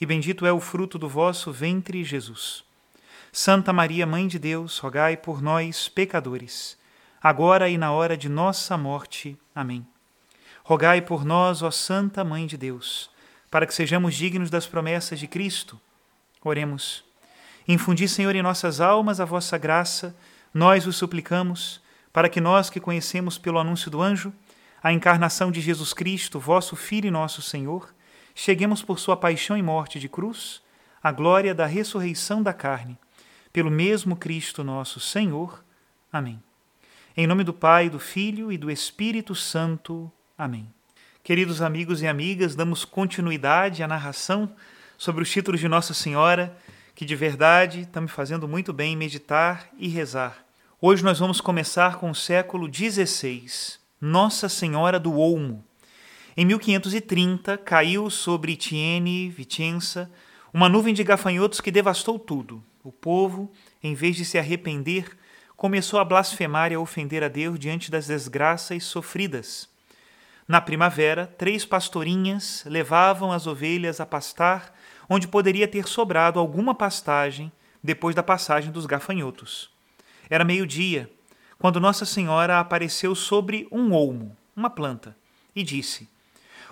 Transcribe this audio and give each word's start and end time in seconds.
e 0.00 0.06
bendito 0.06 0.46
é 0.46 0.52
o 0.52 0.60
fruto 0.60 0.98
do 0.98 1.08
vosso 1.08 1.52
ventre, 1.52 2.02
Jesus. 2.02 2.64
Santa 3.32 3.72
Maria, 3.72 4.06
Mãe 4.06 4.26
de 4.26 4.38
Deus, 4.38 4.78
rogai 4.78 5.16
por 5.16 5.42
nós, 5.42 5.88
pecadores, 5.88 6.76
agora 7.22 7.68
e 7.68 7.76
na 7.76 7.92
hora 7.92 8.16
de 8.16 8.28
nossa 8.28 8.76
morte. 8.78 9.36
Amém. 9.54 9.86
Rogai 10.64 11.00
por 11.00 11.24
nós, 11.24 11.62
ó 11.62 11.70
Santa 11.70 12.24
Mãe 12.24 12.46
de 12.46 12.56
Deus, 12.56 13.10
para 13.50 13.66
que 13.66 13.74
sejamos 13.74 14.14
dignos 14.14 14.50
das 14.50 14.66
promessas 14.66 15.18
de 15.18 15.26
Cristo. 15.26 15.78
Oremos. 16.42 17.04
Infundi, 17.68 18.08
Senhor, 18.08 18.34
em 18.34 18.42
nossas 18.42 18.80
almas 18.80 19.20
a 19.20 19.24
vossa 19.24 19.58
graça, 19.58 20.16
nós 20.52 20.86
o 20.86 20.92
suplicamos, 20.92 21.80
para 22.12 22.28
que 22.28 22.40
nós 22.40 22.70
que 22.70 22.80
conhecemos 22.80 23.38
pelo 23.38 23.58
anúncio 23.58 23.90
do 23.90 24.00
anjo 24.00 24.32
a 24.82 24.92
encarnação 24.92 25.52
de 25.52 25.60
Jesus 25.60 25.92
Cristo, 25.92 26.40
vosso 26.40 26.74
Filho 26.74 27.06
e 27.06 27.10
nosso 27.10 27.42
Senhor, 27.42 27.92
cheguemos 28.42 28.82
por 28.82 28.98
sua 28.98 29.18
paixão 29.18 29.54
e 29.54 29.60
morte 29.60 30.00
de 30.00 30.08
cruz 30.08 30.62
à 31.02 31.12
glória 31.12 31.54
da 31.54 31.66
ressurreição 31.66 32.42
da 32.42 32.54
carne, 32.54 32.96
pelo 33.52 33.70
mesmo 33.70 34.16
Cristo 34.16 34.64
nosso 34.64 34.98
Senhor. 34.98 35.62
Amém. 36.10 36.42
Em 37.14 37.26
nome 37.26 37.44
do 37.44 37.52
Pai, 37.52 37.90
do 37.90 37.98
Filho 37.98 38.50
e 38.50 38.56
do 38.56 38.70
Espírito 38.70 39.34
Santo. 39.34 40.10
Amém. 40.38 40.66
Queridos 41.22 41.60
amigos 41.60 42.00
e 42.00 42.06
amigas, 42.06 42.54
damos 42.54 42.82
continuidade 42.82 43.82
à 43.82 43.88
narração 43.88 44.50
sobre 44.96 45.22
os 45.22 45.30
títulos 45.30 45.60
de 45.60 45.68
Nossa 45.68 45.92
Senhora, 45.92 46.56
que 46.94 47.04
de 47.04 47.14
verdade 47.14 47.80
está 47.80 48.00
me 48.00 48.08
fazendo 48.08 48.48
muito 48.48 48.72
bem 48.72 48.96
meditar 48.96 49.68
e 49.76 49.86
rezar. 49.86 50.46
Hoje 50.80 51.04
nós 51.04 51.18
vamos 51.18 51.42
começar 51.42 51.96
com 51.96 52.10
o 52.10 52.14
século 52.14 52.72
XVI, 52.72 53.44
Nossa 54.00 54.48
Senhora 54.48 54.98
do 54.98 55.14
Olmo. 55.14 55.62
Em 56.40 56.46
1530, 56.46 57.58
caiu 57.58 58.08
sobre 58.08 58.56
Tiene, 58.56 59.28
Vicenza, 59.28 60.10
uma 60.54 60.70
nuvem 60.70 60.94
de 60.94 61.04
gafanhotos 61.04 61.60
que 61.60 61.70
devastou 61.70 62.18
tudo. 62.18 62.64
O 62.82 62.90
povo, 62.90 63.52
em 63.82 63.92
vez 63.92 64.16
de 64.16 64.24
se 64.24 64.38
arrepender, 64.38 65.18
começou 65.54 66.00
a 66.00 66.04
blasfemar 66.04 66.72
e 66.72 66.76
a 66.76 66.80
ofender 66.80 67.22
a 67.22 67.28
Deus 67.28 67.58
diante 67.58 67.90
das 67.90 68.06
desgraças 68.06 68.84
sofridas. 68.84 69.68
Na 70.48 70.62
primavera, 70.62 71.26
três 71.26 71.66
pastorinhas 71.66 72.64
levavam 72.66 73.32
as 73.32 73.46
ovelhas 73.46 74.00
a 74.00 74.06
pastar 74.06 74.74
onde 75.10 75.28
poderia 75.28 75.68
ter 75.68 75.86
sobrado 75.86 76.40
alguma 76.40 76.74
pastagem 76.74 77.52
depois 77.84 78.14
da 78.14 78.22
passagem 78.22 78.72
dos 78.72 78.86
gafanhotos. 78.86 79.68
Era 80.30 80.42
meio-dia, 80.42 81.10
quando 81.58 81.78
Nossa 81.78 82.06
Senhora 82.06 82.58
apareceu 82.58 83.14
sobre 83.14 83.68
um 83.70 83.92
olmo, 83.92 84.34
uma 84.56 84.70
planta, 84.70 85.14
e 85.54 85.62
disse: 85.62 86.08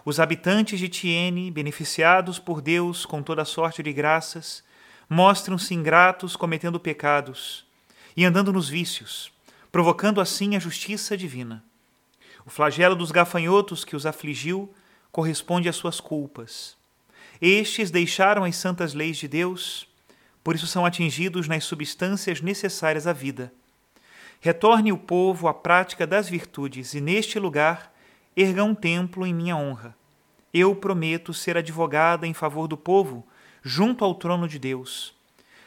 os 0.08 0.18
habitantes 0.18 0.80
de 0.80 0.88
Tiene, 0.88 1.50
beneficiados 1.50 2.38
por 2.38 2.62
Deus 2.62 3.04
com 3.04 3.22
toda 3.22 3.44
sorte 3.44 3.82
de 3.82 3.92
graças, 3.92 4.64
mostram-se 5.06 5.74
ingratos 5.74 6.34
cometendo 6.34 6.80
pecados 6.80 7.66
e 8.16 8.24
andando 8.24 8.50
nos 8.50 8.70
vícios, 8.70 9.30
provocando 9.70 10.18
assim 10.18 10.56
a 10.56 10.58
justiça 10.58 11.14
divina. 11.14 11.62
O 12.46 12.48
flagelo 12.48 12.96
dos 12.96 13.10
gafanhotos 13.10 13.84
que 13.84 13.94
os 13.94 14.06
afligiu 14.06 14.72
corresponde 15.12 15.68
às 15.68 15.76
suas 15.76 16.00
culpas. 16.00 16.74
Estes 17.38 17.90
deixaram 17.90 18.44
as 18.44 18.56
santas 18.56 18.94
leis 18.94 19.18
de 19.18 19.28
Deus, 19.28 19.86
por 20.42 20.54
isso 20.54 20.66
são 20.66 20.86
atingidos 20.86 21.46
nas 21.46 21.64
substâncias 21.64 22.40
necessárias 22.40 23.06
à 23.06 23.12
vida. 23.12 23.52
Retorne 24.40 24.90
o 24.90 24.96
povo 24.96 25.48
à 25.48 25.52
prática 25.52 26.06
das 26.06 26.30
virtudes 26.30 26.94
e, 26.94 27.00
neste 27.02 27.38
lugar, 27.38 27.94
erga 28.34 28.64
um 28.64 28.74
templo 28.74 29.26
em 29.26 29.34
minha 29.34 29.54
honra 29.54 29.97
eu 30.58 30.74
prometo 30.74 31.32
ser 31.32 31.56
advogada 31.56 32.26
em 32.26 32.34
favor 32.34 32.66
do 32.66 32.76
povo 32.76 33.26
junto 33.62 34.04
ao 34.04 34.14
trono 34.14 34.48
de 34.48 34.58
Deus, 34.58 35.14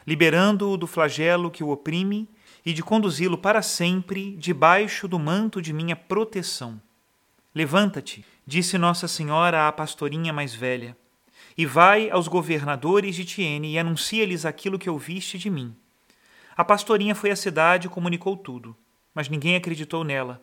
liberando-o 0.06 0.78
do 0.78 0.88
flagelo 0.88 1.52
que 1.52 1.63
o 1.63 1.69
oprime 1.69 2.28
e 2.66 2.74
de 2.74 2.84
conduzi-lo 2.84 3.38
para 3.38 3.62
sempre 3.62 4.35
debaixo 4.38 5.07
do 5.07 5.19
manto 5.19 5.62
de 5.62 5.74
minha 5.74 5.96
proteção. 5.96 6.81
Levanta-te, 7.53 8.25
disse 8.46 8.78
Nossa 8.78 9.07
Senhora 9.07 9.68
à 9.68 9.72
pastorinha 9.72 10.31
mais 10.31 10.53
velha, 10.53 10.96
e 11.58 11.66
vai 11.66 12.09
aos 12.09 12.28
governadores 12.28 13.16
de 13.16 13.25
Tiene 13.25 13.73
e 13.73 13.79
anuncia-lhes 13.79 14.46
aquilo 14.46 14.79
que 14.79 14.90
ouviste 14.90 15.38
de 15.38 15.50
mim. 15.50 15.75
A 16.56 16.63
pastorinha 16.63 17.16
foi 17.16 17.31
à 17.31 17.35
cidade 17.35 17.88
e 17.88 17.90
comunicou 17.90 18.38
tudo, 18.38 18.75
mas 19.13 19.28
ninguém 19.28 19.56
acreditou 19.56 20.03
nela. 20.03 20.41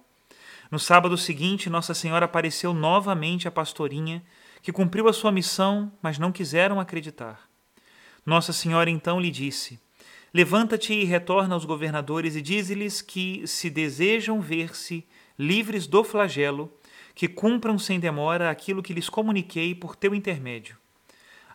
No 0.70 0.78
sábado 0.78 1.16
seguinte, 1.16 1.70
Nossa 1.70 1.94
Senhora 1.94 2.26
apareceu 2.26 2.74
novamente 2.74 3.48
à 3.48 3.50
pastorinha, 3.50 4.22
que 4.62 4.72
cumpriu 4.72 5.08
a 5.08 5.12
sua 5.12 5.32
missão, 5.32 5.92
mas 6.02 6.18
não 6.18 6.32
quiseram 6.32 6.80
acreditar. 6.80 7.48
Nossa 8.24 8.52
Senhora 8.52 8.90
então 8.90 9.20
lhe 9.20 9.30
disse: 9.30 9.80
Levanta-te 10.32 10.92
e 10.92 11.04
retorna 11.04 11.54
aos 11.54 11.64
governadores 11.64 12.36
e 12.36 12.42
dize-lhes 12.42 13.00
que, 13.00 13.46
se 13.46 13.70
desejam 13.70 14.40
ver-se 14.40 15.06
livres 15.38 15.86
do 15.86 16.04
flagelo, 16.04 16.72
que 17.14 17.26
cumpram 17.26 17.78
sem 17.78 17.98
demora 17.98 18.50
aquilo 18.50 18.82
que 18.82 18.92
lhes 18.92 19.08
comuniquei 19.08 19.74
por 19.74 19.96
teu 19.96 20.14
intermédio. 20.14 20.76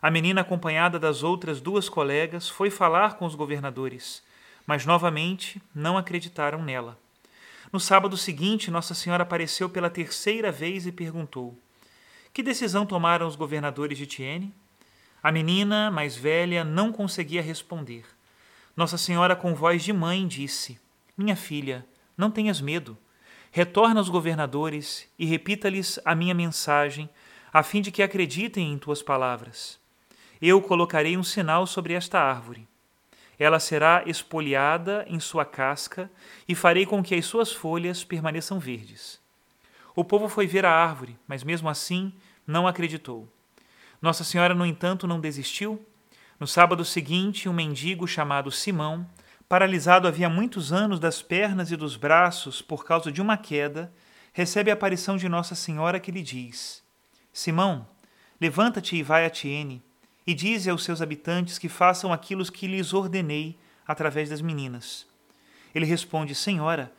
A 0.02 0.10
menina, 0.10 0.42
acompanhada 0.42 0.98
das 0.98 1.22
outras 1.22 1.60
duas 1.60 1.88
colegas, 1.88 2.48
foi 2.48 2.68
falar 2.68 3.14
com 3.14 3.24
os 3.24 3.34
governadores, 3.34 4.22
mas 4.66 4.84
novamente 4.84 5.62
não 5.74 5.96
acreditaram 5.96 6.62
nela. 6.62 6.98
No 7.72 7.80
sábado 7.80 8.16
seguinte, 8.16 8.70
Nossa 8.70 8.94
Senhora 8.94 9.22
apareceu 9.22 9.70
pela 9.70 9.88
terceira 9.88 10.52
vez 10.52 10.86
e 10.86 10.92
perguntou: 10.92 11.58
Que 12.34 12.42
decisão 12.42 12.84
tomaram 12.84 13.26
os 13.26 13.36
governadores 13.36 13.96
de 13.96 14.06
Tiene? 14.06 14.52
A 15.22 15.32
menina, 15.32 15.90
mais 15.90 16.16
velha, 16.16 16.64
não 16.64 16.92
conseguia 16.92 17.40
responder. 17.40 18.04
Nossa 18.76 18.98
Senhora, 18.98 19.34
com 19.34 19.54
voz 19.54 19.82
de 19.82 19.92
mãe, 19.92 20.26
disse: 20.26 20.78
Minha 21.16 21.36
filha, 21.36 21.86
não 22.14 22.30
tenhas 22.30 22.60
medo. 22.60 22.98
Retorna 23.50 24.00
aos 24.00 24.08
governadores 24.08 25.08
e 25.16 25.24
repita-lhes 25.24 25.98
a 26.04 26.14
minha 26.14 26.34
mensagem, 26.34 27.08
a 27.52 27.62
fim 27.62 27.80
de 27.80 27.90
que 27.90 28.02
acreditem 28.02 28.72
em 28.72 28.78
tuas 28.78 29.00
palavras. 29.00 29.78
Eu 30.42 30.60
colocarei 30.60 31.16
um 31.16 31.22
sinal 31.22 31.66
sobre 31.66 31.94
esta 31.94 32.20
árvore 32.20 32.68
ela 33.38 33.58
será 33.58 34.02
espoliada 34.06 35.04
em 35.08 35.18
sua 35.18 35.44
casca 35.44 36.10
e 36.48 36.54
farei 36.54 36.86
com 36.86 37.02
que 37.02 37.14
as 37.14 37.26
suas 37.26 37.52
folhas 37.52 38.04
permaneçam 38.04 38.58
verdes. 38.58 39.20
O 39.94 40.04
povo 40.04 40.28
foi 40.28 40.46
ver 40.46 40.64
a 40.64 40.70
árvore, 40.70 41.16
mas 41.26 41.44
mesmo 41.44 41.68
assim 41.68 42.12
não 42.46 42.66
acreditou. 42.66 43.28
Nossa 44.02 44.24
Senhora, 44.24 44.54
no 44.54 44.66
entanto, 44.66 45.06
não 45.06 45.20
desistiu. 45.20 45.84
No 46.38 46.46
sábado 46.46 46.84
seguinte, 46.84 47.48
um 47.48 47.52
mendigo 47.52 48.06
chamado 48.06 48.50
Simão, 48.50 49.08
paralisado 49.48 50.08
havia 50.08 50.28
muitos 50.28 50.72
anos 50.72 50.98
das 50.98 51.22
pernas 51.22 51.70
e 51.70 51.76
dos 51.76 51.96
braços 51.96 52.60
por 52.60 52.84
causa 52.84 53.12
de 53.12 53.22
uma 53.22 53.36
queda, 53.36 53.92
recebe 54.32 54.70
a 54.70 54.74
aparição 54.74 55.16
de 55.16 55.28
Nossa 55.28 55.54
Senhora 55.54 56.00
que 56.00 56.10
lhe 56.10 56.22
diz: 56.22 56.82
Simão, 57.32 57.86
levanta-te 58.40 58.96
e 58.96 59.02
vai 59.02 59.24
a 59.24 59.30
Tiene 59.30 59.82
e 60.26 60.34
dize 60.34 60.68
aos 60.68 60.82
seus 60.82 61.00
habitantes 61.00 61.58
que 61.58 61.68
façam 61.68 62.12
aquilo 62.12 62.44
que 62.50 62.66
lhes 62.66 62.92
ordenei 62.92 63.58
através 63.86 64.30
das 64.30 64.40
meninas. 64.40 65.06
Ele 65.74 65.86
responde: 65.86 66.34
Senhora, 66.34 66.92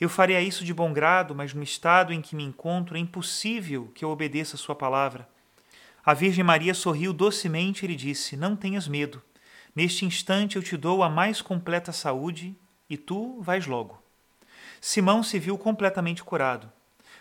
eu 0.00 0.08
faria 0.08 0.40
isso 0.40 0.64
de 0.64 0.72
bom 0.72 0.92
grado, 0.92 1.34
mas 1.34 1.52
no 1.52 1.62
estado 1.62 2.12
em 2.12 2.20
que 2.20 2.36
me 2.36 2.44
encontro 2.44 2.96
é 2.96 3.00
impossível 3.00 3.90
que 3.94 4.04
eu 4.04 4.10
obedeça 4.10 4.54
a 4.54 4.58
sua 4.58 4.74
palavra. 4.74 5.28
A 6.04 6.14
Virgem 6.14 6.44
Maria 6.44 6.72
sorriu 6.72 7.12
docemente 7.12 7.84
e 7.84 7.88
lhe 7.88 7.96
disse: 7.96 8.36
Não 8.36 8.54
tenhas 8.54 8.86
medo. 8.86 9.20
Neste 9.74 10.04
instante 10.04 10.56
eu 10.56 10.62
te 10.62 10.76
dou 10.76 11.02
a 11.02 11.08
mais 11.10 11.42
completa 11.42 11.92
saúde 11.92 12.56
e 12.88 12.96
tu 12.96 13.40
vais 13.40 13.66
logo. 13.66 14.00
Simão 14.80 15.22
se 15.22 15.38
viu 15.38 15.58
completamente 15.58 16.22
curado. 16.22 16.70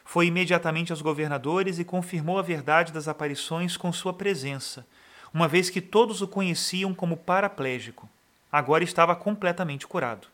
Foi 0.05 0.27
imediatamente 0.27 0.91
aos 0.91 1.01
governadores 1.01 1.79
e 1.79 1.83
confirmou 1.83 2.39
a 2.39 2.41
verdade 2.41 2.93
das 2.93 3.07
aparições 3.07 3.75
com 3.75 3.91
sua 3.91 4.13
presença, 4.13 4.87
uma 5.33 5.47
vez 5.47 5.69
que 5.69 5.81
todos 5.81 6.21
o 6.21 6.27
conheciam 6.27 6.93
como 6.93 7.17
paraplégico. 7.17 8.07
Agora 8.51 8.83
estava 8.83 9.15
completamente 9.15 9.85
curado. 9.85 10.27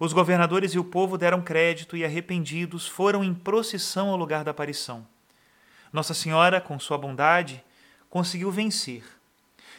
Os 0.00 0.14
governadores 0.14 0.72
e 0.72 0.78
o 0.78 0.84
povo 0.84 1.18
deram 1.18 1.42
crédito 1.42 1.94
e, 1.94 2.02
arrependidos, 2.02 2.88
foram 2.88 3.22
em 3.22 3.34
procissão 3.34 4.08
ao 4.08 4.16
lugar 4.16 4.42
da 4.42 4.50
aparição. 4.50 5.06
Nossa 5.92 6.14
Senhora, 6.14 6.58
com 6.58 6.78
sua 6.78 6.96
bondade, 6.96 7.62
conseguiu 8.08 8.50
vencer. 8.50 9.04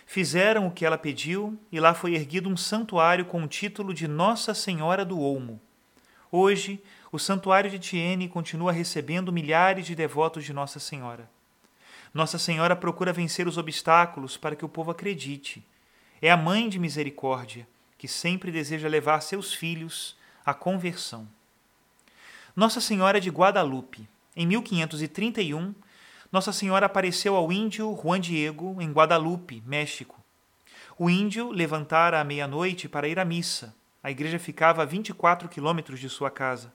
Fizeram 0.06 0.68
o 0.68 0.72
que 0.72 0.86
ela 0.86 0.96
pediu 0.96 1.60
e 1.72 1.80
lá 1.80 1.96
foi 1.96 2.14
erguido 2.14 2.48
um 2.48 2.56
santuário 2.56 3.26
com 3.26 3.42
o 3.42 3.48
título 3.48 3.96
de 3.96 4.08
Nossa 4.08 4.54
Senhora 4.54 5.04
do 5.04 5.20
Olmo. 5.20 5.60
Hoje, 6.32 6.80
o 7.12 7.18
santuário 7.18 7.72
de 7.72 7.80
Tiene 7.80 8.30
continua 8.30 8.72
recebendo 8.72 9.34
milhares 9.34 9.88
de 9.88 9.96
devotos 9.96 10.46
de 10.46 10.54
Nossa 10.54 10.80
Senhora. 10.80 11.28
Nossa 12.14 12.38
Senhora 12.38 12.76
procura 12.76 13.12
vencer 13.12 13.48
os 13.48 13.58
obstáculos 13.58 14.38
para 14.38 14.56
que 14.56 14.66
o 14.66 14.70
povo 14.70 14.92
acredite. 14.92 15.66
É 16.22 16.30
a 16.30 16.38
mãe 16.38 16.70
de 16.70 16.78
misericórdia 16.78 17.68
que 18.01 18.07
sempre 18.07 18.51
deseja 18.51 18.88
levar 18.88 19.21
seus 19.21 19.53
filhos 19.53 20.18
à 20.44 20.56
conversão. 20.56 21.27
Nossa 22.56 22.81
Senhora 22.81 23.21
de 23.21 23.30
Guadalupe, 23.30 24.09
em 24.36 24.48
1531, 24.48 25.75
nossa 26.31 26.51
Senhora 26.51 26.88
apareceu 26.88 27.36
ao 27.36 27.51
índio 27.51 27.95
Juan 28.01 28.19
Diego 28.19 28.81
em 28.81 28.92
Guadalupe, 28.92 29.62
México. 29.68 30.19
O 30.98 31.12
índio 31.12 31.51
levantara 31.51 32.19
à 32.19 32.24
meia-noite 32.24 32.89
para 32.89 33.07
ir 33.07 33.19
à 33.19 33.24
missa. 33.24 33.71
A 34.01 34.09
igreja 34.09 34.39
ficava 34.39 34.81
a 34.81 34.86
24 34.86 35.48
quilômetros 35.48 36.00
de 36.00 36.09
sua 36.09 36.31
casa. 36.31 36.74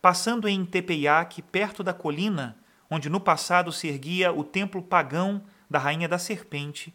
Passando 0.00 0.48
em 0.48 0.64
Tepeyac, 0.64 1.42
perto 1.42 1.82
da 1.82 1.92
colina 1.92 2.56
onde 2.88 3.10
no 3.10 3.18
passado 3.18 3.72
se 3.72 3.88
erguia 3.88 4.32
o 4.32 4.44
templo 4.44 4.80
pagão 4.80 5.42
da 5.68 5.80
Rainha 5.80 6.06
da 6.08 6.20
Serpente, 6.20 6.94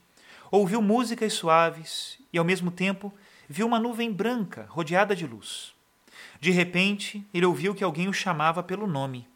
ouviu 0.50 0.82
músicas 0.82 1.34
suaves 1.34 2.18
e, 2.32 2.38
ao 2.38 2.46
mesmo 2.46 2.72
tempo, 2.72 3.14
viu 3.48 3.66
uma 3.66 3.80
nuvem 3.80 4.12
branca 4.12 4.68
rodeada 4.70 5.16
de 5.16 5.26
luz. 5.26 5.74
De 6.40 6.52
repente, 6.52 7.26
ele 7.34 7.46
ouviu 7.46 7.74
que 7.74 7.84
alguém 7.84 8.08
o 8.08 8.14
chamava 8.14 8.62
pelo 8.62 8.86
nome. 8.86 9.28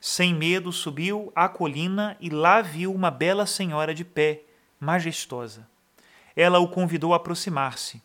Sem 0.00 0.34
medo, 0.34 0.70
subiu 0.72 1.32
à 1.34 1.48
colina 1.48 2.16
e 2.20 2.28
lá 2.28 2.60
viu 2.60 2.92
uma 2.92 3.10
bela 3.10 3.46
senhora 3.46 3.94
de 3.94 4.04
pé, 4.04 4.42
majestosa. 4.78 5.66
Ela 6.36 6.58
o 6.58 6.68
convidou 6.68 7.14
a 7.14 7.16
aproximar-se. 7.16 8.02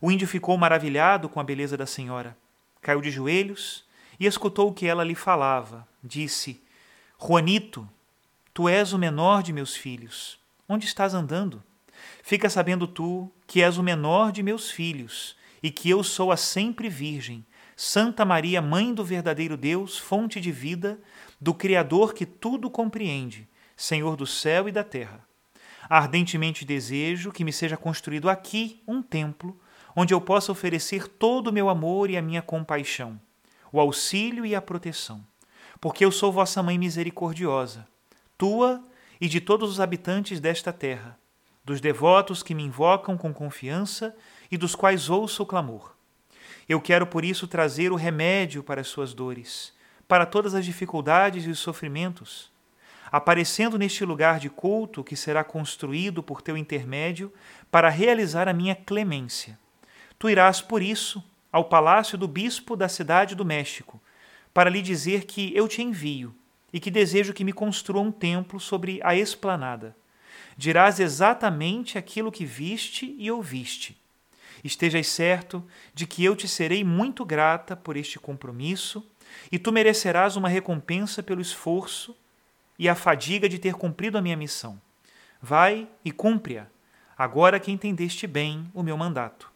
O 0.00 0.10
índio 0.10 0.28
ficou 0.28 0.56
maravilhado 0.56 1.28
com 1.28 1.40
a 1.40 1.44
beleza 1.44 1.76
da 1.76 1.86
senhora. 1.86 2.36
Caiu 2.80 3.00
de 3.00 3.10
joelhos 3.10 3.84
e 4.18 4.26
escutou 4.26 4.70
o 4.70 4.72
que 4.72 4.86
ela 4.86 5.04
lhe 5.04 5.14
falava. 5.14 5.86
Disse: 6.02 6.62
Juanito, 7.20 7.88
tu 8.52 8.68
és 8.68 8.92
o 8.92 8.98
menor 8.98 9.42
de 9.42 9.52
meus 9.52 9.74
filhos. 9.74 10.38
Onde 10.68 10.86
estás 10.86 11.12
andando? 11.12 11.62
Fica 12.22 12.48
sabendo 12.48 12.86
tu 12.86 13.30
que 13.46 13.62
és 13.62 13.78
o 13.78 13.82
menor 13.82 14.32
de 14.32 14.42
meus 14.42 14.70
filhos 14.70 15.36
e 15.62 15.70
que 15.70 15.88
eu 15.88 16.02
sou 16.02 16.30
a 16.30 16.36
sempre 16.36 16.88
Virgem, 16.88 17.44
Santa 17.76 18.24
Maria, 18.24 18.62
Mãe 18.62 18.94
do 18.94 19.04
verdadeiro 19.04 19.56
Deus, 19.56 19.98
fonte 19.98 20.40
de 20.40 20.52
vida, 20.52 21.00
do 21.40 21.52
Criador 21.52 22.14
que 22.14 22.24
tudo 22.24 22.70
compreende, 22.70 23.48
Senhor 23.76 24.16
do 24.16 24.26
céu 24.26 24.68
e 24.68 24.72
da 24.72 24.84
terra. 24.84 25.26
Ardentemente 25.88 26.64
desejo 26.64 27.32
que 27.32 27.44
me 27.44 27.52
seja 27.52 27.76
construído 27.76 28.30
aqui 28.30 28.82
um 28.86 29.02
templo 29.02 29.58
onde 29.96 30.12
eu 30.12 30.20
possa 30.20 30.50
oferecer 30.50 31.06
todo 31.06 31.48
o 31.48 31.52
meu 31.52 31.68
amor 31.68 32.10
e 32.10 32.16
a 32.16 32.22
minha 32.22 32.42
compaixão, 32.42 33.20
o 33.70 33.78
auxílio 33.80 34.44
e 34.44 34.54
a 34.54 34.62
proteção, 34.62 35.24
porque 35.80 36.04
eu 36.04 36.10
sou 36.10 36.32
vossa 36.32 36.62
mãe 36.62 36.78
misericordiosa, 36.78 37.86
tua 38.36 38.82
e 39.20 39.28
de 39.28 39.40
todos 39.40 39.70
os 39.70 39.80
habitantes 39.80 40.40
desta 40.40 40.72
terra, 40.72 41.18
dos 41.64 41.80
devotos 41.80 42.42
que 42.42 42.54
me 42.54 42.62
invocam 42.62 43.16
com 43.16 43.32
confiança 43.32 44.14
e 44.50 44.56
dos 44.56 44.74
quais 44.74 45.08
ouço 45.08 45.42
o 45.42 45.46
clamor. 45.46 45.94
Eu 46.68 46.80
quero 46.80 47.06
por 47.06 47.24
isso 47.24 47.46
trazer 47.46 47.92
o 47.92 47.96
remédio 47.96 48.62
para 48.62 48.80
as 48.80 48.88
suas 48.88 49.14
dores, 49.14 49.72
para 50.06 50.26
todas 50.26 50.54
as 50.54 50.64
dificuldades 50.64 51.46
e 51.46 51.50
os 51.50 51.58
sofrimentos, 51.58 52.52
aparecendo 53.10 53.78
neste 53.78 54.04
lugar 54.04 54.38
de 54.38 54.50
culto 54.50 55.04
que 55.04 55.16
será 55.16 55.44
construído 55.44 56.22
por 56.22 56.42
teu 56.42 56.56
intermédio 56.56 57.32
para 57.70 57.88
realizar 57.88 58.48
a 58.48 58.52
minha 58.52 58.74
clemência. 58.74 59.58
Tu 60.18 60.30
irás, 60.30 60.60
por 60.60 60.82
isso, 60.82 61.22
ao 61.52 61.64
palácio 61.64 62.18
do 62.18 62.26
bispo 62.26 62.76
da 62.76 62.88
cidade 62.88 63.34
do 63.34 63.44
México, 63.44 64.00
para 64.52 64.70
lhe 64.70 64.82
dizer 64.82 65.24
que 65.24 65.54
eu 65.56 65.68
te 65.68 65.82
envio 65.82 66.34
e 66.72 66.80
que 66.80 66.90
desejo 66.90 67.32
que 67.32 67.44
me 67.44 67.52
construa 67.52 68.02
um 68.02 68.10
templo 68.10 68.58
sobre 68.58 69.00
a 69.02 69.14
esplanada. 69.14 69.96
Dirás 70.56 71.00
exatamente 71.00 71.98
aquilo 71.98 72.30
que 72.32 72.44
viste 72.44 73.14
e 73.18 73.30
ouviste. 73.30 73.96
Estejas 74.62 75.08
certo 75.08 75.62
de 75.92 76.06
que 76.06 76.24
eu 76.24 76.34
te 76.34 76.48
serei 76.48 76.82
muito 76.82 77.24
grata 77.24 77.76
por 77.76 77.96
este 77.96 78.18
compromisso 78.18 79.06
e 79.50 79.58
tu 79.58 79.72
merecerás 79.72 80.36
uma 80.36 80.48
recompensa 80.48 81.22
pelo 81.22 81.40
esforço 81.40 82.16
e 82.78 82.88
a 82.88 82.94
fadiga 82.94 83.48
de 83.48 83.58
ter 83.58 83.74
cumprido 83.74 84.16
a 84.16 84.22
minha 84.22 84.36
missão. 84.36 84.80
Vai 85.40 85.86
e 86.04 86.10
cumpre-a, 86.10 86.66
agora 87.16 87.60
que 87.60 87.70
entendeste 87.70 88.26
bem 88.26 88.70
o 88.72 88.82
meu 88.82 88.96
mandato. 88.96 89.52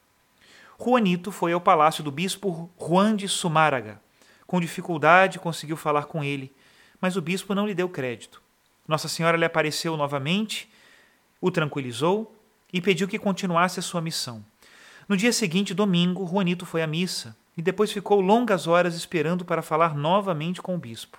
Juanito 0.81 1.33
foi 1.33 1.53
ao 1.53 1.61
palácio 1.61 2.05
do 2.05 2.13
bispo 2.13 2.71
Juan 2.79 3.17
de 3.17 3.29
Sumáraga. 3.29 4.01
Com 4.47 4.61
dificuldade 4.61 5.39
conseguiu 5.39 5.77
falar 5.77 6.05
com 6.05 6.23
ele, 6.23 6.53
mas 7.01 7.17
o 7.17 7.23
bispo 7.23 7.55
não 7.55 7.67
lhe 7.67 7.75
deu 7.75 7.89
crédito. 7.89 8.41
Nossa 8.87 9.09
Senhora 9.09 9.37
lhe 9.37 9.45
apareceu 9.45 9.97
novamente, 9.97 10.71
o 11.41 11.51
tranquilizou 11.51 12.35
e 12.73 12.81
pediu 12.81 13.09
que 13.09 13.19
continuasse 13.19 13.79
a 13.79 13.83
sua 13.83 14.01
missão. 14.01 14.45
No 15.09 15.17
dia 15.17 15.33
seguinte, 15.33 15.73
domingo, 15.73 16.27
Juanito 16.27 16.67
foi 16.67 16.83
à 16.83 16.87
missa 16.87 17.37
e 17.57 17.63
depois 17.63 17.91
ficou 17.91 18.21
longas 18.21 18.67
horas 18.67 18.95
esperando 18.95 19.45
para 19.45 19.63
falar 19.63 19.97
novamente 19.97 20.61
com 20.61 20.75
o 20.75 20.79
bispo. 20.79 21.19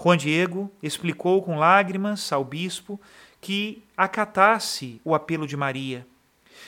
Juan 0.00 0.16
Diego 0.16 0.70
explicou 0.82 1.42
com 1.42 1.58
lágrimas 1.58 2.32
ao 2.32 2.44
bispo 2.44 3.00
que 3.40 3.82
acatasse 3.96 5.00
o 5.04 5.14
apelo 5.14 5.46
de 5.46 5.56
Maria. 5.56 6.06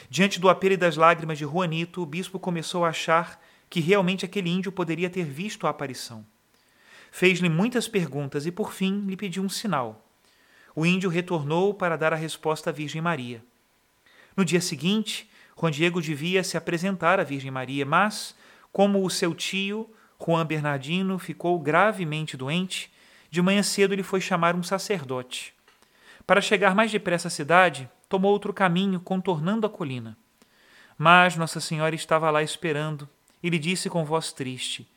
Diante 0.09 0.41
do 0.41 0.49
apelo 0.49 0.75
e 0.75 0.77
das 0.77 0.97
lágrimas 0.97 1.39
de 1.39 1.45
Juanito, 1.45 2.03
o 2.03 2.07
bispo 2.07 2.39
começou 2.39 2.85
a 2.85 2.89
achar 2.89 3.41
que 3.69 3.81
realmente 3.81 4.25
aquele 4.25 4.51
índio 4.51 4.73
poderia 4.73 5.09
ter 5.09 5.25
visto 5.25 5.67
a 5.67 5.71
aparição. 5.71 6.27
Fez-lhe 7.13 7.49
muitas 7.49 7.87
perguntas 7.87 8.47
e, 8.47 8.51
por 8.51 8.73
fim, 8.73 9.05
lhe 9.07 9.17
pediu 9.17 9.43
um 9.43 9.49
sinal. 9.49 10.05
O 10.75 10.87
índio 10.87 11.11
retornou 11.11 11.75
para 11.75 11.97
dar 11.97 12.13
a 12.13 12.17
resposta 12.17 12.71
à 12.71 12.73
Virgem 12.73 13.03
Maria. 13.03 13.43
No 14.37 14.45
dia 14.45 14.61
seguinte, 14.61 15.29
Juan 15.59 15.71
Diego 15.71 16.01
devia 16.01 16.43
se 16.43 16.57
apresentar 16.57 17.21
à 17.21 17.25
Virgem 17.25 17.51
Maria, 17.51 17.85
mas 17.85 18.35
como 18.73 19.05
o 19.05 19.11
seu 19.11 19.35
tio, 19.35 19.91
Juan 20.25 20.47
Bernardino, 20.47 21.19
ficou 21.19 21.59
gravemente 21.59 22.37
doente, 22.37 22.91
de 23.31 23.43
manhã 23.43 23.63
cedo 23.63 23.93
ele 23.93 24.03
foi 24.03 24.21
chamar 24.21 24.55
um 24.55 24.63
sacerdote. 24.63 25.53
Para 26.27 26.41
chegar 26.41 26.75
mais 26.75 26.91
depressa 26.91 27.29
à 27.29 27.31
cidade, 27.31 27.91
tomou 28.09 28.33
outro 28.33 28.53
caminho, 28.53 29.01
contornando 29.01 29.67
a 29.67 29.71
colina. 29.71 30.17
Mas 30.97 31.37
Nossa 31.37 31.61
Senhora 31.61 31.95
estava 31.95 32.31
lá 32.31 32.43
esperando 32.43 33.09
e 33.43 33.49
lhe 33.49 33.59
disse 33.59 33.89
com 33.89 34.05
voz 34.05 34.33
triste: 34.33 34.89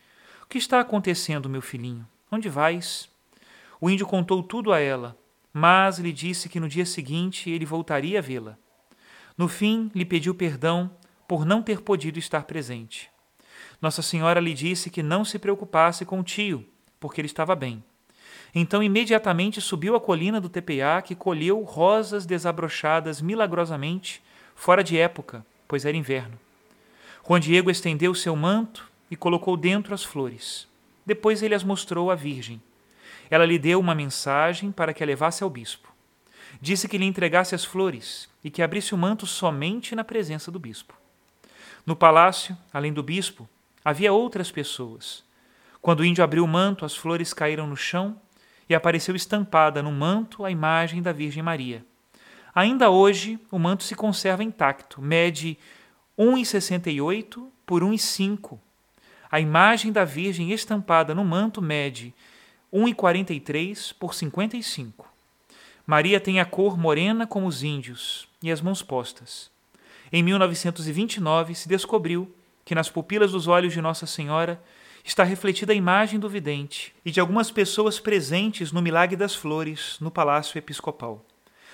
O 0.43 0.47
que 0.47 0.57
está 0.57 0.79
acontecendo, 0.79 1.49
meu 1.49 1.61
filhinho? 1.61 2.07
Onde 2.31 2.49
vais? 2.49 3.09
O 3.79 3.89
índio 3.89 4.05
contou 4.05 4.43
tudo 4.43 4.71
a 4.71 4.79
ela, 4.79 5.17
mas 5.53 5.99
lhe 5.99 6.11
disse 6.11 6.49
que 6.49 6.59
no 6.59 6.67
dia 6.67 6.85
seguinte 6.85 7.49
ele 7.49 7.65
voltaria 7.65 8.17
a 8.17 8.21
vê-la. 8.21 8.57
No 9.37 9.47
fim, 9.47 9.91
lhe 9.93 10.03
pediu 10.03 10.33
perdão 10.33 10.89
por 11.27 11.45
não 11.45 11.61
ter 11.61 11.81
podido 11.81 12.17
estar 12.17 12.43
presente. 12.43 13.09
Nossa 13.81 14.01
Senhora 14.01 14.39
lhe 14.39 14.53
disse 14.53 14.89
que 14.89 15.03
não 15.03 15.23
se 15.23 15.37
preocupasse 15.37 16.05
com 16.05 16.19
o 16.19 16.23
tio, 16.23 16.65
porque 16.99 17.21
ele 17.21 17.27
estava 17.27 17.55
bem. 17.55 17.83
Então 18.55 18.83
imediatamente 18.83 19.59
subiu 19.59 19.95
a 19.95 20.01
colina 20.01 20.39
do 20.39 20.49
Tepeac 20.49 21.11
e 21.11 21.15
colheu 21.15 21.61
rosas 21.63 22.25
desabrochadas 22.25 23.21
milagrosamente, 23.21 24.21
fora 24.55 24.83
de 24.83 24.97
época, 24.97 25.45
pois 25.67 25.85
era 25.85 25.97
inverno. 25.97 26.39
Juan 27.27 27.39
Diego 27.39 27.69
estendeu 27.69 28.13
seu 28.13 28.35
manto 28.35 28.89
e 29.09 29.15
colocou 29.15 29.57
dentro 29.57 29.93
as 29.93 30.03
flores. 30.03 30.67
Depois 31.05 31.41
ele 31.41 31.55
as 31.55 31.63
mostrou 31.63 32.11
à 32.11 32.15
Virgem. 32.15 32.61
Ela 33.29 33.45
lhe 33.45 33.59
deu 33.59 33.79
uma 33.79 33.95
mensagem 33.95 34.71
para 34.71 34.93
que 34.93 35.03
a 35.03 35.05
levasse 35.05 35.43
ao 35.43 35.49
bispo. 35.49 35.93
Disse 36.61 36.87
que 36.87 36.97
lhe 36.97 37.05
entregasse 37.05 37.55
as 37.55 37.65
flores 37.65 38.29
e 38.43 38.49
que 38.49 38.61
abrisse 38.61 38.93
o 38.93 38.97
manto 38.97 39.25
somente 39.25 39.95
na 39.95 40.03
presença 40.03 40.51
do 40.51 40.59
bispo. 40.59 40.93
No 41.85 41.95
palácio, 41.95 42.57
além 42.71 42.93
do 42.93 43.03
bispo, 43.03 43.49
Havia 43.85 44.13
outras 44.13 44.49
pessoas. 44.49 45.23
Quando 45.81 45.99
o 45.99 46.05
índio 46.05 46.23
abriu 46.23 46.45
o 46.45 46.47
manto, 46.47 46.85
as 46.85 46.95
flores 46.95 47.33
caíram 47.33 47.67
no 47.67 47.75
chão 47.75 48.15
e 48.69 48.73
apareceu 48.73 49.13
estampada 49.13 49.83
no 49.83 49.91
manto 49.91 50.45
a 50.45 50.51
imagem 50.51 51.01
da 51.01 51.11
Virgem 51.11 51.43
Maria. 51.43 51.85
Ainda 52.55 52.89
hoje, 52.89 53.37
o 53.51 53.59
manto 53.59 53.83
se 53.83 53.93
conserva 53.93 54.43
intacto, 54.43 55.01
mede 55.01 55.57
1,68 56.17 57.45
por 57.65 57.83
1,5. 57.83 58.57
A 59.29 59.41
imagem 59.41 59.91
da 59.91 60.05
Virgem 60.05 60.51
estampada 60.51 61.13
no 61.13 61.25
manto 61.25 61.61
mede 61.61 62.13
1,43 62.73 63.93
por 63.99 64.15
55. 64.15 65.07
Maria 65.85 66.19
tem 66.19 66.39
a 66.39 66.45
cor 66.45 66.75
morena 66.77 67.27
como 67.27 67.45
os 67.45 67.61
índios 67.61 68.27
e 68.41 68.51
as 68.51 68.61
mãos 68.61 68.81
postas. 68.81 69.51
Em 70.11 70.23
1929 70.23 71.53
se 71.55 71.69
descobriu 71.69 72.33
que 72.65 72.73
nas 72.73 72.89
pupilas 72.89 73.31
dos 73.31 73.47
olhos 73.47 73.73
de 73.73 73.81
Nossa 73.81 74.07
Senhora 74.07 74.59
está 75.03 75.23
refletida 75.23 75.73
a 75.73 75.75
imagem 75.75 76.19
do 76.19 76.29
vidente 76.29 76.95
e 77.05 77.11
de 77.11 77.19
algumas 77.19 77.51
pessoas 77.51 77.99
presentes 77.99 78.71
no 78.71 78.81
Milagre 78.81 79.17
das 79.17 79.35
Flores, 79.35 79.97
no 79.99 80.09
Palácio 80.09 80.57
Episcopal. 80.57 81.23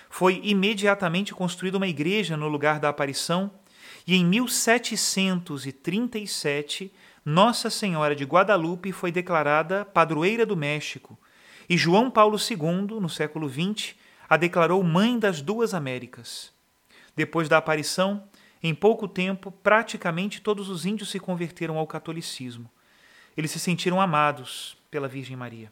Foi 0.10 0.42
imediatamente 0.44 1.34
construída 1.34 1.78
uma 1.78 1.88
igreja 1.88 2.36
no 2.36 2.48
lugar 2.48 2.80
da 2.80 2.90
aparição 2.90 3.52
e 4.08 4.16
em 4.16 4.26
1737 4.26 6.92
Nossa 7.32 7.70
Senhora 7.70 8.16
de 8.16 8.24
Guadalupe 8.24 8.92
foi 8.92 9.12
declarada 9.12 9.86
padroeira 9.86 10.48
do 10.48 10.58
México 10.58 11.16
e 11.70 11.78
João 11.78 12.10
Paulo 12.10 12.40
II, 12.40 13.00
no 13.00 13.08
século 13.08 13.48
XX, 13.48 13.94
a 14.28 14.36
declarou 14.36 14.82
mãe 14.82 15.20
das 15.20 15.40
duas 15.40 15.76
Américas. 15.76 16.52
Depois 17.16 17.48
da 17.48 17.60
aparição, 17.60 18.24
em 18.64 18.74
pouco 18.74 19.08
tempo, 19.08 19.52
praticamente 19.52 20.42
todos 20.42 20.70
os 20.70 20.88
índios 20.88 21.12
se 21.12 21.20
converteram 21.20 21.78
ao 21.78 21.86
catolicismo. 21.86 22.68
Eles 23.38 23.52
se 23.52 23.60
sentiram 23.60 24.02
amados 24.02 24.76
pela 24.90 25.08
Virgem 25.08 25.38
Maria. 25.38 25.72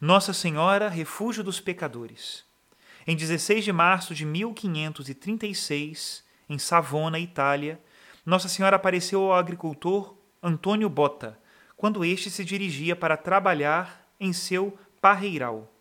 Nossa 0.00 0.32
Senhora, 0.32 0.88
refúgio 0.88 1.44
dos 1.44 1.60
pecadores. 1.60 2.44
Em 3.06 3.14
16 3.14 3.64
de 3.64 3.72
março 3.72 4.12
de 4.12 4.26
1536, 4.26 6.24
em 6.48 6.58
Savona, 6.58 7.20
Itália, 7.20 7.80
Nossa 8.26 8.48
Senhora 8.48 8.74
apareceu 8.74 9.22
ao 9.22 9.34
agricultor 9.34 10.20
Antônio 10.42 10.88
Botta, 10.88 11.38
quando 11.76 12.04
este 12.04 12.28
se 12.28 12.44
dirigia 12.44 12.96
para 12.96 13.16
trabalhar 13.16 14.04
em 14.18 14.32
seu 14.32 14.76
parreiral. 15.00 15.72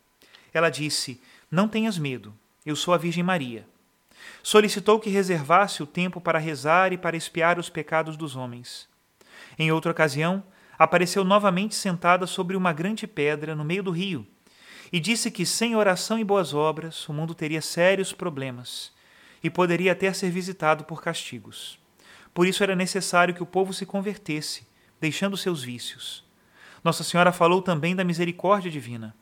Ela 0.54 0.70
disse: 0.70 1.20
Não 1.50 1.68
tenhas 1.68 1.98
medo, 1.98 2.34
eu 2.66 2.76
sou 2.76 2.94
a 2.94 2.98
Virgem 2.98 3.24
Maria. 3.24 3.66
Solicitou 4.44 5.00
que 5.00 5.10
reservasse 5.10 5.82
o 5.82 5.88
tempo 5.88 6.22
para 6.22 6.38
rezar 6.38 6.94
e 6.94 6.98
para 6.98 7.18
espiar 7.18 7.58
os 7.58 7.70
pecados 7.70 8.16
dos 8.16 8.36
homens. 8.36 8.88
Em 9.58 9.72
outra 9.72 9.92
ocasião, 9.92 10.44
apareceu 10.78 11.24
novamente 11.24 11.74
sentada 11.74 12.28
sobre 12.28 12.56
uma 12.56 12.72
grande 12.72 13.08
pedra 13.08 13.56
no 13.56 13.64
meio 13.64 13.82
do 13.82 13.92
rio 13.92 14.28
e 14.92 15.00
disse 15.00 15.32
que 15.32 15.46
sem 15.46 15.76
oração 15.76 16.20
e 16.20 16.24
boas 16.24 16.54
obras 16.54 17.08
o 17.08 17.14
mundo 17.14 17.34
teria 17.34 17.62
sérios 17.62 18.14
problemas 18.14 18.92
e 19.44 19.50
poderia 19.50 19.94
até 19.94 20.12
ser 20.14 20.30
visitado 20.30 20.84
por 20.84 21.02
castigos. 21.02 21.81
Por 22.34 22.48
isso 22.48 22.64
era 22.64 22.76
necessário 22.76 23.34
que 23.34 23.44
o 23.44 23.46
povo 23.46 23.74
se 23.74 23.86
convertesse, 23.86 24.68
deixando 25.00 25.38
seus 25.38 25.64
vícios. 25.64 26.24
Nossa 26.84 27.04
Senhora 27.04 27.32
falou 27.32 27.62
também 27.62 27.96
da 27.96 28.04
misericórdia 28.04 28.72
divina. 28.72 29.16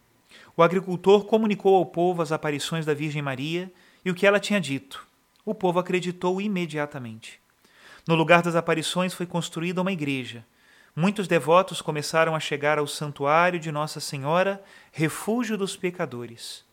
O 0.55 0.63
agricultor 0.63 1.25
comunicou 1.25 1.75
ao 1.75 1.85
povo 1.85 2.21
as 2.21 2.31
aparições 2.31 2.85
da 2.85 2.93
Virgem 2.93 3.21
Maria 3.21 3.71
e 4.03 4.11
o 4.11 4.15
que 4.15 4.25
ela 4.25 4.39
tinha 4.39 4.61
dito. 4.61 5.07
O 5.45 5.55
povo 5.55 5.79
acreditou 5.79 6.39
imediatamente. 6.39 7.39
No 8.07 8.15
lugar 8.15 8.41
das 8.41 8.55
aparições 8.55 9.13
foi 9.13 9.25
construída 9.25 9.81
uma 9.81 9.91
igreja 9.91 10.45
muitos 10.99 11.29
devotos 11.29 11.81
começaram 11.81 12.35
a 12.35 12.39
chegar 12.41 12.77
ao 12.77 12.85
santuário 12.85 13.57
de 13.57 13.71
Nossa 13.71 14.01
Senhora, 14.01 14.61
refúgio 14.91 15.57
dos 15.57 15.77
pecadores. 15.77 16.65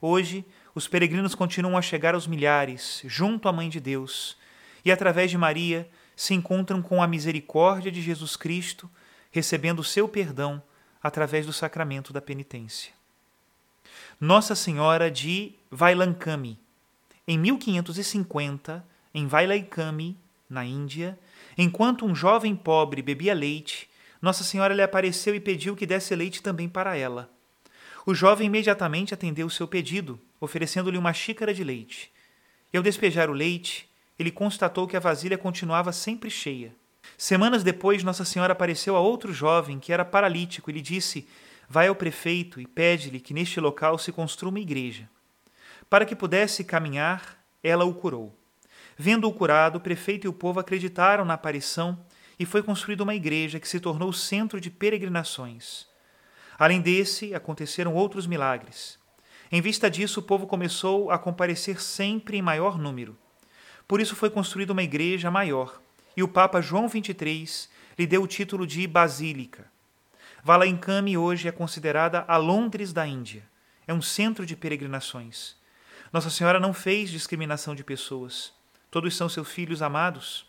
Hoje, 0.00 0.44
os 0.74 0.88
peregrinos 0.88 1.34
continuam 1.34 1.76
a 1.78 1.82
chegar 1.82 2.14
aos 2.14 2.26
milhares, 2.26 3.02
junto 3.04 3.48
à 3.48 3.52
Mãe 3.52 3.68
de 3.68 3.78
Deus, 3.78 4.36
e 4.84 4.92
através 4.92 5.30
de 5.30 5.38
Maria 5.38 5.88
se 6.16 6.34
encontram 6.34 6.82
com 6.82 7.02
a 7.02 7.06
misericórdia 7.06 7.92
de 7.92 8.02
Jesus 8.02 8.36
Cristo, 8.36 8.90
recebendo 9.30 9.80
o 9.80 9.84
seu 9.84 10.08
perdão 10.08 10.62
através 11.02 11.46
do 11.46 11.52
sacramento 11.52 12.12
da 12.12 12.20
penitência. 12.20 12.92
Nossa 14.20 14.54
Senhora 14.54 15.10
de 15.10 15.54
Vailankami. 15.70 16.58
Em 17.26 17.38
1550, 17.38 18.84
em 19.14 19.26
Vailankami, 19.26 20.16
na 20.50 20.64
Índia, 20.64 21.18
enquanto 21.56 22.04
um 22.04 22.14
jovem 22.14 22.56
pobre 22.56 23.02
bebia 23.02 23.34
leite, 23.34 23.88
Nossa 24.20 24.42
Senhora 24.42 24.74
lhe 24.74 24.82
apareceu 24.82 25.34
e 25.34 25.40
pediu 25.40 25.76
que 25.76 25.86
desse 25.86 26.14
leite 26.16 26.42
também 26.42 26.68
para 26.68 26.96
ela. 26.96 27.30
O 28.04 28.14
jovem 28.14 28.46
imediatamente 28.46 29.12
atendeu 29.12 29.46
o 29.46 29.50
seu 29.50 29.68
pedido, 29.68 30.18
oferecendo-lhe 30.40 30.98
uma 30.98 31.12
xícara 31.12 31.52
de 31.52 31.62
leite. 31.62 32.10
E 32.72 32.76
ao 32.76 32.82
despejar 32.82 33.30
o 33.30 33.34
leite, 33.34 33.88
ele 34.18 34.30
constatou 34.30 34.86
que 34.86 34.96
a 34.96 35.00
vasilha 35.00 35.38
continuava 35.38 35.92
sempre 35.92 36.30
cheia. 36.30 36.74
Semanas 37.16 37.62
depois, 37.62 38.02
Nossa 38.02 38.24
Senhora 38.24 38.52
apareceu 38.52 38.96
a 38.96 39.00
outro 39.00 39.32
jovem 39.32 39.78
que 39.78 39.92
era 39.92 40.04
paralítico 40.04 40.70
e 40.70 40.74
lhe 40.74 40.80
disse: 40.80 41.28
Vai 41.68 41.88
ao 41.88 41.94
prefeito 41.94 42.60
e 42.60 42.66
pede-lhe 42.66 43.20
que 43.20 43.34
neste 43.34 43.60
local 43.60 43.98
se 43.98 44.10
construa 44.10 44.50
uma 44.50 44.60
igreja. 44.60 45.08
Para 45.88 46.04
que 46.04 46.16
pudesse 46.16 46.64
caminhar, 46.64 47.38
ela 47.62 47.84
o 47.84 47.94
curou. 47.94 48.36
Vendo-o 48.96 49.32
curado, 49.32 49.76
o 49.76 49.80
prefeito 49.80 50.26
e 50.26 50.28
o 50.28 50.32
povo 50.32 50.60
acreditaram 50.60 51.24
na 51.24 51.34
aparição 51.34 51.98
e 52.38 52.44
foi 52.44 52.62
construída 52.62 53.02
uma 53.02 53.14
igreja 53.14 53.60
que 53.60 53.68
se 53.68 53.80
tornou 53.80 54.12
centro 54.12 54.60
de 54.60 54.70
peregrinações. 54.70 55.86
Além 56.58 56.80
desse, 56.80 57.34
aconteceram 57.34 57.94
outros 57.94 58.26
milagres. 58.26 58.98
Em 59.50 59.60
vista 59.60 59.90
disso, 59.90 60.20
o 60.20 60.22
povo 60.22 60.46
começou 60.46 61.10
a 61.10 61.18
comparecer 61.18 61.80
sempre 61.80 62.36
em 62.36 62.42
maior 62.42 62.76
número. 62.78 63.16
Por 63.88 64.02
isso 64.02 64.14
foi 64.14 64.28
construída 64.28 64.74
uma 64.74 64.82
igreja 64.82 65.30
maior, 65.30 65.80
e 66.14 66.22
o 66.22 66.28
Papa 66.28 66.60
João 66.60 66.86
XXIII 66.86 67.68
lhe 67.98 68.06
deu 68.06 68.22
o 68.22 68.26
título 68.26 68.66
de 68.66 68.86
Basílica. 68.86 69.64
Valaincame 70.44 71.16
hoje 71.16 71.48
é 71.48 71.52
considerada 71.52 72.22
a 72.28 72.36
Londres 72.36 72.92
da 72.92 73.06
Índia. 73.06 73.42
É 73.86 73.94
um 73.94 74.02
centro 74.02 74.44
de 74.44 74.54
peregrinações. 74.54 75.56
Nossa 76.12 76.28
Senhora 76.28 76.60
não 76.60 76.74
fez 76.74 77.10
discriminação 77.10 77.74
de 77.74 77.82
pessoas. 77.82 78.52
Todos 78.90 79.16
são 79.16 79.26
seus 79.26 79.48
filhos 79.48 79.80
amados. 79.80 80.46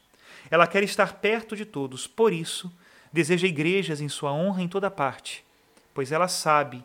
Ela 0.51 0.67
quer 0.67 0.84
estar 0.84 1.13
perto 1.13 1.55
de 1.55 1.63
todos, 1.63 2.08
por 2.08 2.34
isso, 2.34 2.69
deseja 3.12 3.48
igrejas 3.48 4.01
em 4.01 4.10
sua 4.10 4.34
honra 4.34 4.62
em 4.62 4.67
toda 4.67 4.91
parte, 4.91 5.46
pois 5.93 6.12
ela 6.12 6.27
sabe 6.27 6.84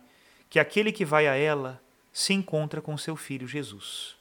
que 0.49 0.61
aquele 0.61 0.93
que 0.93 1.05
vai 1.05 1.27
a 1.27 1.35
ela 1.35 1.83
se 2.13 2.33
encontra 2.33 2.81
com 2.81 2.97
seu 2.97 3.17
filho 3.17 3.49
Jesus. 3.49 4.17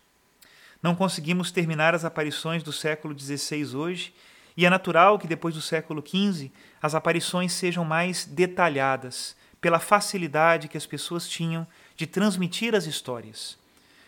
Não 0.84 0.94
conseguimos 0.94 1.50
terminar 1.50 1.96
as 1.96 2.04
aparições 2.04 2.62
do 2.62 2.74
século 2.74 3.18
XVI 3.18 3.74
hoje, 3.74 4.13
e 4.56 4.66
é 4.66 4.70
natural 4.70 5.18
que 5.18 5.25
depois 5.25 5.56
do 5.56 5.62
século 5.62 6.04
XV 6.06 6.52
as 6.82 6.94
aparições 6.94 7.54
sejam 7.54 7.86
mais 7.86 8.25
detalhadas, 8.25 9.36
pela 9.62 9.80
facilidade 9.80 10.68
que 10.68 10.78
as 10.78 10.86
pessoas 10.86 11.28
tinham 11.30 11.66
de 11.96 12.06
transmitir 12.06 12.75
as 12.75 12.86
histórias. 12.86 13.58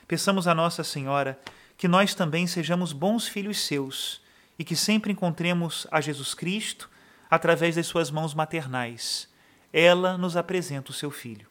Peçamos 0.05 0.49
a 0.49 0.53
Nossa 0.53 0.83
Senhora 0.83 1.39
que 1.77 1.87
nós 1.87 2.13
também 2.13 2.45
sejamos 2.45 2.91
bons 2.91 3.25
filhos 3.25 3.61
seus 3.61 4.21
e 4.59 4.65
que 4.65 4.75
sempre 4.75 5.13
encontremos 5.13 5.87
a 5.89 6.01
Jesus 6.01 6.33
Cristo 6.33 6.89
através 7.31 7.77
das 7.77 7.87
suas 7.87 8.11
mãos 8.11 8.33
maternais. 8.33 9.29
Ela 9.71 10.17
nos 10.17 10.35
apresenta 10.35 10.91
o 10.91 10.93
seu 10.93 11.09
Filho. 11.09 11.47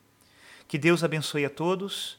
Que 0.68 0.76
Deus 0.76 1.02
abençoe 1.02 1.46
a 1.46 1.50
todos, 1.50 2.18